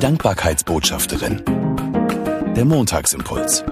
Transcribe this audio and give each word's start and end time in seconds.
Dankbarkeitsbotschafterin. 0.00 1.44
Der 2.56 2.64
Montagsimpuls. 2.64 3.62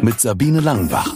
Mit 0.00 0.20
Sabine 0.20 0.60
Langenbach. 0.60 1.12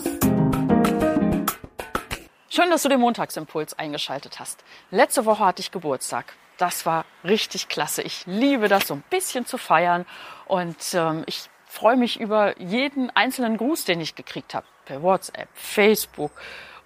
Schön, 2.48 2.68
dass 2.68 2.82
du 2.82 2.88
den 2.88 2.98
Montagsimpuls 2.98 3.78
eingeschaltet 3.78 4.40
hast. 4.40 4.64
Letzte 4.90 5.24
Woche 5.24 5.44
hatte 5.46 5.60
ich 5.60 5.70
Geburtstag. 5.70 6.34
Das 6.58 6.84
war 6.84 7.04
richtig 7.22 7.68
klasse. 7.68 8.02
Ich 8.02 8.26
liebe 8.26 8.66
das, 8.66 8.88
so 8.88 8.94
ein 8.94 9.04
bisschen 9.08 9.46
zu 9.46 9.56
feiern. 9.56 10.04
Und 10.46 10.76
ähm, 10.94 11.22
ich 11.26 11.48
freue 11.64 11.96
mich 11.96 12.18
über 12.18 12.60
jeden 12.60 13.10
einzelnen 13.10 13.56
Gruß, 13.56 13.84
den 13.84 14.00
ich 14.00 14.16
gekriegt 14.16 14.52
habe. 14.52 14.66
Per 14.84 15.00
WhatsApp, 15.04 15.48
Facebook 15.54 16.32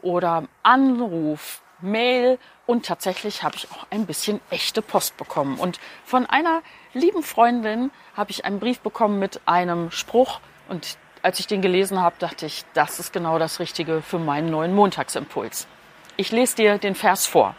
oder 0.02 0.44
Anruf, 0.62 1.62
Mail 1.80 2.38
und 2.66 2.86
tatsächlich 2.86 3.42
habe 3.42 3.56
ich 3.56 3.70
auch 3.70 3.86
ein 3.90 4.06
bisschen 4.06 4.40
echte 4.50 4.82
Post 4.82 5.16
bekommen. 5.16 5.58
Und 5.58 5.80
von 6.04 6.26
einer 6.26 6.62
lieben 6.92 7.22
Freundin 7.22 7.90
habe 8.16 8.30
ich 8.30 8.44
einen 8.44 8.60
Brief 8.60 8.80
bekommen 8.80 9.18
mit 9.18 9.40
einem 9.46 9.90
Spruch 9.90 10.40
und 10.68 10.96
als 11.22 11.40
ich 11.40 11.46
den 11.46 11.62
gelesen 11.62 12.00
habe, 12.00 12.16
dachte 12.18 12.44
ich, 12.44 12.64
das 12.74 13.00
ist 13.00 13.12
genau 13.12 13.38
das 13.38 13.58
Richtige 13.58 14.02
für 14.02 14.18
meinen 14.18 14.50
neuen 14.50 14.74
Montagsimpuls. 14.74 15.66
Ich 16.16 16.30
lese 16.30 16.56
dir 16.56 16.78
den 16.78 16.94
Vers 16.94 17.26
vor. 17.26 17.54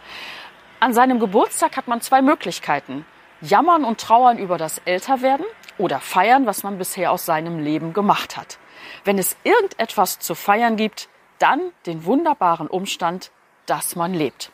An 0.80 0.94
seinem 0.94 1.20
Geburtstag 1.20 1.76
hat 1.76 1.88
man 1.88 2.00
zwei 2.02 2.22
Möglichkeiten. 2.22 3.06
Jammern 3.42 3.84
und 3.84 4.00
trauern 4.00 4.38
über 4.38 4.58
das 4.58 4.80
Älterwerden 4.86 5.45
oder 5.78 6.00
feiern, 6.00 6.45
was 6.45 6.64
man 6.64 6.78
bisher 6.78 7.12
aus 7.12 7.26
seinem 7.26 7.59
Leben 7.59 7.94
gemacht 7.94 8.38
hat. 8.38 8.59
Wenn 9.04 9.18
es 9.18 9.36
irgendetwas 9.44 10.20
zu 10.20 10.36
feiern 10.36 10.78
gibt, 10.78 11.09
dann 11.40 11.59
den 11.86 12.06
wunderbaren 12.06 12.68
Umstand, 12.68 13.32
dass 13.66 13.96
man 13.96 14.14
lebt. 14.14 14.52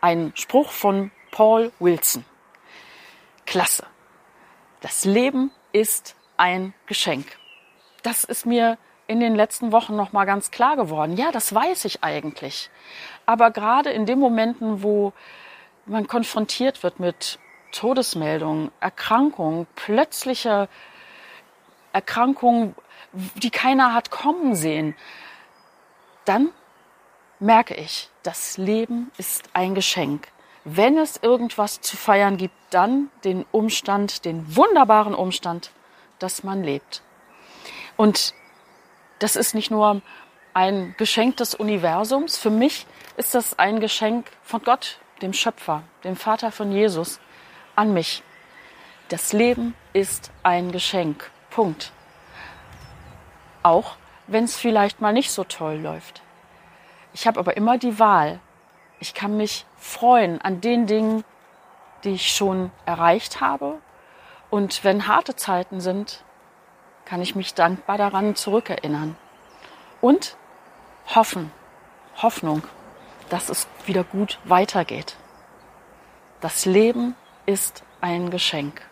Ein 0.00 0.32
Spruch 0.34 0.70
von 0.70 1.10
Paul 1.30 1.72
Wilson. 1.78 2.24
Klasse. 3.46 3.86
Das 4.80 5.04
Leben 5.04 5.50
ist 5.72 6.14
ein 6.36 6.74
Geschenk. 6.86 7.26
Das 8.02 8.24
ist 8.24 8.46
mir 8.46 8.78
in 9.06 9.20
den 9.20 9.34
letzten 9.34 9.72
Wochen 9.72 9.96
noch 9.96 10.12
mal 10.12 10.24
ganz 10.24 10.50
klar 10.50 10.76
geworden. 10.76 11.16
Ja, 11.16 11.32
das 11.32 11.54
weiß 11.54 11.86
ich 11.86 12.04
eigentlich. 12.04 12.70
Aber 13.26 13.50
gerade 13.50 13.90
in 13.90 14.06
den 14.06 14.18
Momenten, 14.18 14.82
wo 14.82 15.12
man 15.86 16.06
konfrontiert 16.06 16.82
wird 16.82 17.00
mit 17.00 17.38
Todesmeldungen, 17.72 18.70
Erkrankungen, 18.80 19.66
plötzliche 19.74 20.68
Erkrankungen, 21.92 22.74
die 23.12 23.50
keiner 23.50 23.94
hat 23.94 24.10
kommen 24.10 24.54
sehen, 24.54 24.94
dann 26.24 26.50
merke 27.40 27.74
ich, 27.74 28.10
das 28.22 28.58
Leben 28.58 29.10
ist 29.16 29.44
ein 29.52 29.74
Geschenk. 29.74 30.28
Wenn 30.64 30.98
es 30.98 31.16
irgendwas 31.16 31.80
zu 31.80 31.96
feiern 31.96 32.36
gibt, 32.36 32.54
dann 32.70 33.10
den 33.24 33.46
Umstand, 33.52 34.24
den 34.24 34.56
wunderbaren 34.56 35.14
Umstand, 35.14 35.70
dass 36.18 36.42
man 36.42 36.62
lebt. 36.62 37.02
Und 37.96 38.34
das 39.18 39.36
ist 39.36 39.54
nicht 39.54 39.70
nur 39.70 40.02
ein 40.54 40.94
Geschenk 40.98 41.36
des 41.36 41.54
Universums, 41.54 42.36
für 42.36 42.50
mich 42.50 42.86
ist 43.16 43.34
das 43.34 43.58
ein 43.58 43.80
Geschenk 43.80 44.30
von 44.42 44.62
Gott, 44.62 44.98
dem 45.22 45.32
Schöpfer, 45.32 45.82
dem 46.04 46.16
Vater 46.16 46.52
von 46.52 46.72
Jesus, 46.72 47.20
an 47.74 47.92
mich. 47.92 48.22
Das 49.08 49.32
Leben 49.32 49.74
ist 49.92 50.30
ein 50.42 50.70
Geschenk. 50.70 51.30
Punkt. 51.50 51.92
Auch 53.62 53.96
wenn 54.26 54.44
es 54.44 54.56
vielleicht 54.56 55.00
mal 55.00 55.12
nicht 55.12 55.30
so 55.30 55.44
toll 55.44 55.76
läuft. 55.76 56.22
Ich 57.12 57.26
habe 57.26 57.40
aber 57.40 57.56
immer 57.56 57.78
die 57.78 57.98
Wahl. 57.98 58.40
Ich 59.00 59.14
kann 59.14 59.36
mich 59.36 59.66
freuen 59.76 60.40
an 60.40 60.60
den 60.60 60.86
Dingen, 60.86 61.24
die 62.04 62.10
ich 62.10 62.28
schon 62.28 62.70
erreicht 62.86 63.40
habe. 63.40 63.78
Und 64.50 64.84
wenn 64.84 65.06
harte 65.06 65.36
Zeiten 65.36 65.80
sind, 65.80 66.24
kann 67.04 67.22
ich 67.22 67.34
mich 67.34 67.54
dankbar 67.54 67.98
daran 67.98 68.34
zurückerinnern. 68.34 69.16
Und 70.00 70.36
hoffen, 71.14 71.50
Hoffnung, 72.16 72.62
dass 73.30 73.48
es 73.48 73.66
wieder 73.86 74.04
gut 74.04 74.38
weitergeht. 74.44 75.16
Das 76.40 76.66
Leben 76.66 77.14
ist 77.46 77.82
ein 78.00 78.30
Geschenk. 78.30 78.82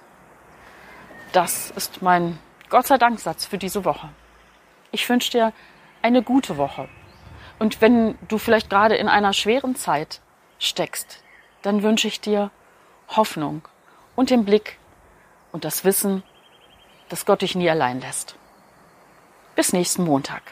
Das 1.33 1.71
ist 1.71 2.03
mein 2.03 2.39
Gott 2.69 2.87
sei 2.87 2.99
Dank 2.99 3.21
Satz 3.21 3.47
für 3.47 3.59
diese 3.59 3.85
Woche. 3.85 4.09
Ich 4.91 5.09
wünsche 5.09 5.31
dir 5.31 5.53
eine 6.03 6.23
gute 6.23 6.57
Woche. 6.57 6.89
Und 7.59 7.81
wenn 7.81 8.17
du 8.29 8.39
vielleicht 8.39 8.71
gerade 8.71 8.95
in 8.97 9.09
einer 9.09 9.33
schweren 9.33 9.75
Zeit 9.77 10.21
steckst, 10.59 11.23
dann 11.63 11.83
wünsche 11.83 12.09
ich 12.09 12.21
dir 12.21 12.51
Hoffnung 13.09 13.63
und 14.15 14.29
den 14.31 14.45
Blick 14.45 14.79
und 15.53 15.65
das 15.65 15.85
Wissen, 15.85 16.23
dass 17.09 17.25
Gott 17.25 17.41
dich 17.43 17.55
nie 17.55 17.71
allein 17.71 18.01
lässt. 18.01 18.35
Bis 19.55 19.73
nächsten 19.73 20.03
Montag. 20.05 20.43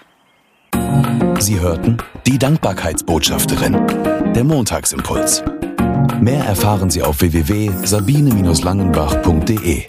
Sie 1.38 1.60
hörten 1.60 1.98
die 2.26 2.38
Dankbarkeitsbotschafterin, 2.38 4.32
der 4.32 4.44
Montagsimpuls. 4.44 5.42
Mehr 6.20 6.44
erfahren 6.44 6.90
Sie 6.90 7.02
auf 7.02 7.20
www.sabine-langenbach.de. 7.20 9.86